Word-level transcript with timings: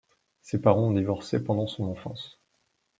Ses 0.41 0.59
parents 0.59 0.87
ont 0.87 0.93
divorcé 0.93 1.43
pendant 1.43 1.67
son 1.67 1.85
enfance. 1.85 2.41